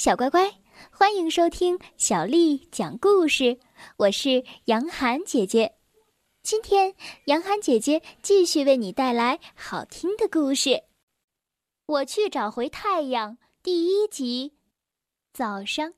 [0.00, 0.50] 小乖乖，
[0.90, 3.60] 欢迎收听小丽讲故事。
[3.98, 5.76] 我是杨涵姐姐，
[6.42, 6.94] 今天
[7.26, 10.84] 杨涵姐姐继续为你带来好听的故事。
[11.84, 14.56] 我去找回太阳第一集。
[15.34, 15.92] 早上，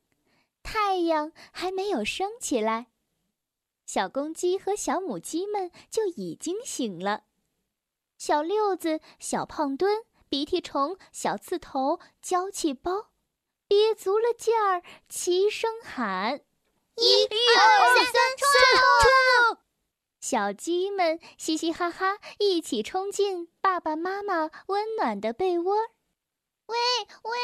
[0.64, 2.88] 太阳还没有升起来，
[3.86, 7.22] 小公鸡和小母鸡们就已经醒了。
[8.18, 9.98] 小六子、小胖墩、
[10.28, 13.11] 鼻涕虫、小刺头、娇气包。
[13.72, 16.42] 憋足了劲儿，齐声喊
[16.96, 19.56] ：“一、二、三，冲！”
[20.20, 25.74] 小鸡们嘻嘻哈哈，一起冲进爸爸妈妈温暖的被窝。
[26.66, 26.76] 喂
[27.22, 27.38] 喂，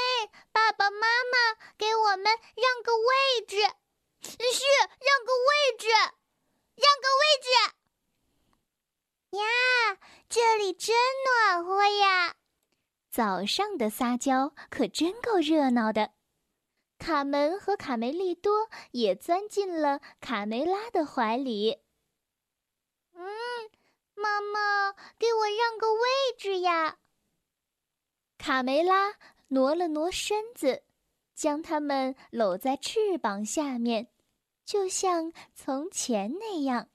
[0.52, 3.56] 爸爸妈妈，给我们让个位置！
[4.20, 4.36] 是，
[5.00, 5.88] 让个位置，
[6.74, 7.48] 让个位置！
[9.38, 9.96] 呀，
[10.28, 12.36] 这里真暖和呀！
[13.10, 16.17] 早上的撒娇可真够热闹的。
[16.98, 21.78] 卡门和卡梅利多也钻进了卡梅拉的怀里。
[23.14, 23.24] 嗯，
[24.14, 26.00] 妈妈，给我让个位
[26.36, 26.98] 置呀！
[28.36, 29.14] 卡梅拉
[29.48, 30.82] 挪了挪身子，
[31.34, 34.08] 将他们搂在翅膀下面，
[34.64, 36.88] 就像从前那样。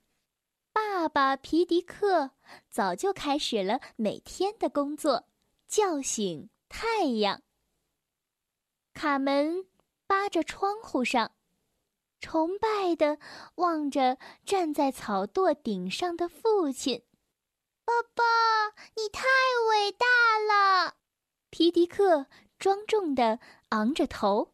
[0.74, 2.32] 爸爸皮迪克
[2.70, 5.28] 早就开始了每天的工作，
[5.68, 7.42] 叫醒太阳。
[8.94, 9.66] 卡门。
[10.14, 11.32] 扒着窗户上，
[12.20, 13.18] 崇拜地
[13.56, 17.04] 望着站在草垛顶上的父亲。
[17.84, 18.24] 爸爸，
[18.96, 19.24] 你太
[19.72, 20.06] 伟大
[20.38, 20.98] 了！
[21.50, 22.28] 皮迪克
[22.60, 24.54] 庄重地昂着头，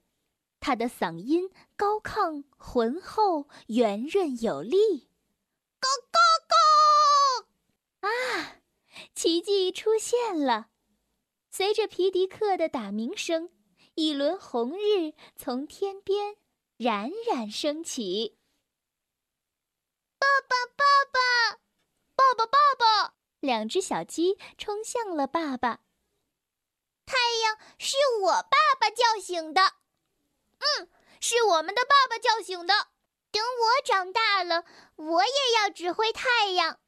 [0.62, 5.10] 他的嗓音高亢、浑厚、圆润有力。
[5.82, 6.20] Go go
[8.00, 8.08] go！！
[8.08, 8.62] 啊，
[9.14, 10.70] 奇迹出现了！
[11.52, 13.50] 随着皮迪克的打鸣声。
[14.00, 16.38] 一轮红日从天边
[16.78, 18.38] 冉冉升起。
[20.18, 21.60] 爸爸，爸爸，
[22.16, 23.16] 爸爸，爸爸！
[23.42, 25.82] 两只小鸡冲向了爸爸。
[27.06, 29.74] 太阳是我爸爸叫醒的，
[30.60, 30.88] 嗯，
[31.20, 32.74] 是我们的爸爸叫醒的。
[33.32, 34.64] 等我长大了，
[34.96, 36.80] 我也要指挥太阳。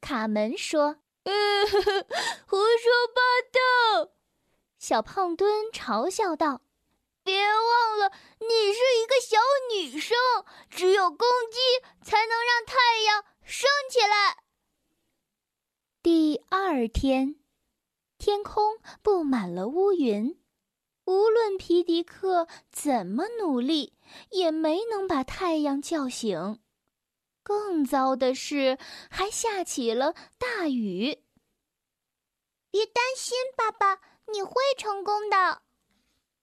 [0.00, 1.64] 卡门说：“嗯
[2.48, 3.47] 胡说八道。”
[4.88, 6.62] 小胖墩嘲笑道
[7.22, 8.10] ：“别忘了，
[8.40, 9.36] 你是一个小
[9.70, 10.16] 女生，
[10.70, 11.58] 只有公鸡
[12.02, 14.44] 才能让太阳升起来。”
[16.02, 17.38] 第二天，
[18.16, 20.42] 天空布满了乌云，
[21.04, 23.92] 无论皮迪克怎么努力，
[24.30, 26.62] 也没能把太阳叫醒。
[27.42, 28.78] 更糟的是，
[29.10, 31.26] 还下起了大雨。
[32.70, 34.00] 别担心，爸爸。
[34.32, 35.62] 你会成功的，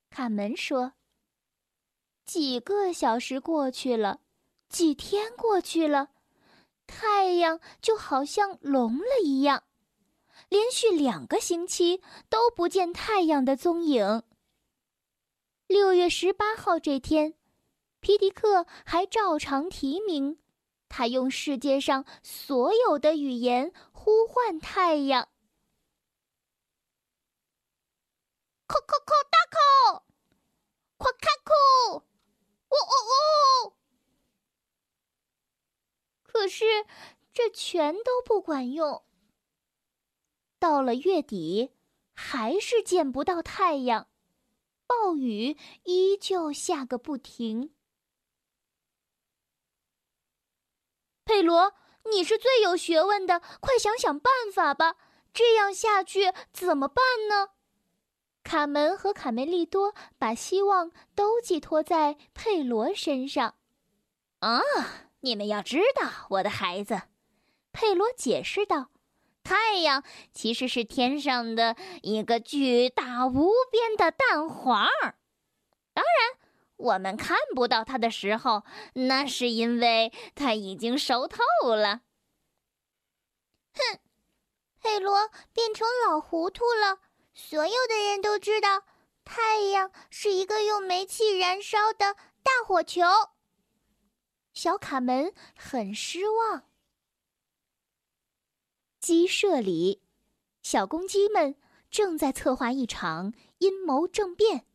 [0.10, 0.94] 卡门说。
[2.26, 4.20] 几个小时过去了，
[4.68, 6.10] 几天过去了，
[6.88, 9.64] 太阳就好像聋了一样，
[10.50, 14.24] 连续两个星期都不见太阳的踪影。
[15.68, 17.36] 六月十八号这天，
[18.00, 20.40] 皮迪克还照常提名，
[20.90, 25.30] 他用世界上所有的语言呼唤太阳。
[28.68, 30.04] 叩叩叩大口，
[30.98, 31.54] 快开口！
[32.70, 33.74] 呜呜呜！
[36.24, 36.66] 可是
[37.32, 39.04] 这全都不管用。
[40.58, 41.76] 到了月底，
[42.14, 44.10] 还是见不到太阳，
[44.88, 47.76] 暴雨依旧下个不停。
[51.24, 51.76] 佩罗，
[52.12, 54.98] 你是最有学问的，快想想办法吧！
[55.34, 57.55] 这样下去怎么办呢？
[58.46, 63.56] 卡门和卡梅利多把希望都寄托在佩罗身上。
[64.40, 64.62] 啊，
[65.22, 67.02] 你们要知道，我的孩子，
[67.74, 68.92] 佩罗解释道
[69.44, 74.88] ：“太阳其实是天上的一个巨大无边的蛋黄。
[75.96, 76.38] 当然，
[76.78, 78.64] 我们看不到它的时候，
[78.94, 82.02] 那是因为它已经熟透了。”
[83.74, 84.00] 哼，
[84.80, 87.00] 佩罗变成老糊涂了。
[87.38, 88.86] 所有的人都知道，
[89.26, 93.02] 太阳是一个用煤气燃烧的大火球。
[94.54, 96.64] 小卡门很失望。
[99.02, 100.02] 鸡舍里，
[100.64, 101.60] 小公鸡们
[101.92, 104.66] 正在策划一场阴谋政变。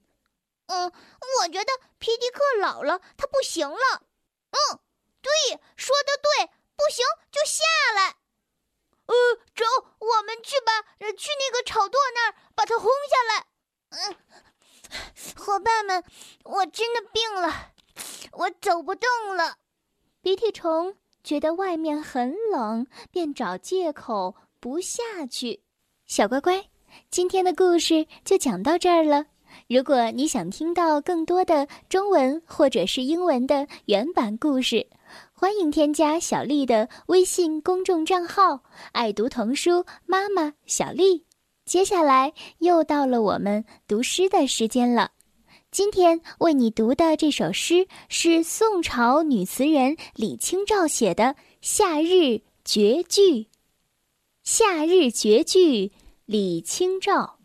[0.67, 0.93] 嗯，
[1.41, 4.03] 我觉得皮迪克老了，他不行了。
[4.51, 4.79] 嗯，
[5.23, 5.33] 对，
[5.77, 7.65] 说的对，不行就下
[7.95, 8.17] 来。
[9.07, 9.17] 呃，
[9.57, 9.65] 走，
[9.99, 10.83] 我们去吧，
[11.17, 13.47] 去那个草垛那儿把它轰下来。
[13.89, 14.15] 嗯，
[15.35, 16.05] 伙伴们，
[16.45, 17.73] 我真的病了，
[18.33, 19.57] 我走不动了。
[20.21, 25.63] 鼻涕虫觉得外面很冷，便找借口不下去。
[26.05, 26.67] 小乖乖，
[27.11, 29.25] 今天的故事就讲到这儿了。
[29.67, 34.87] 如果你想听到更多的中文或者是英文的原版故事，
[35.33, 38.63] 欢迎添加小丽的微信公众账号
[38.93, 41.25] “爱读童书妈妈小丽”。
[41.71, 45.13] 接下来又到了我们读诗的时间了。
[45.71, 51.23] 今天为你读的这首诗是宋朝女词人李清照写的
[51.61, 53.21] 《夏日绝句》。
[54.43, 55.87] 《夏日绝句》
[56.27, 57.39] 李清照。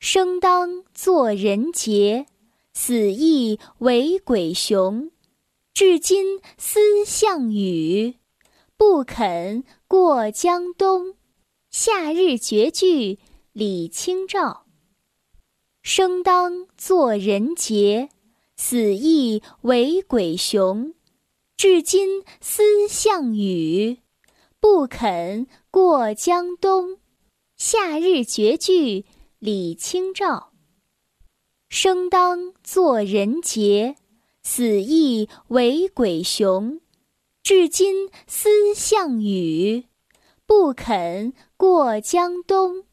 [0.00, 2.26] 生当作人杰，
[2.72, 5.12] 死亦为鬼雄。
[5.72, 8.16] 至今思项羽，
[8.76, 11.06] 不肯过江东。
[11.76, 13.14] 《夏日绝句》
[13.52, 14.64] 李清照。
[15.82, 18.10] 生当作人杰，
[18.56, 20.94] 死亦为鬼雄。
[21.56, 23.98] 至今思项羽，
[24.60, 26.90] 不肯过江东。
[27.56, 29.00] 《夏日绝句》
[29.40, 30.52] 李清照。
[31.68, 33.96] 生当作人杰。
[34.44, 36.80] 死亦为鬼雄，
[37.42, 39.86] 至今思项羽，
[40.56, 42.83] 不肯过江东。